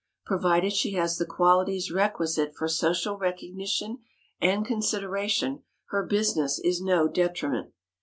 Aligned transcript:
Provided 0.25 0.73
she 0.73 0.93
has 0.93 1.19
the 1.19 1.27
qualities 1.27 1.91
requisite 1.91 2.55
for 2.55 2.67
social 2.67 3.19
recognition 3.19 3.99
and 4.41 4.65
consideration, 4.65 5.61
her 5.89 6.03
business 6.03 6.57
is 6.57 6.81
no 6.81 7.07
detriment. 7.07 7.71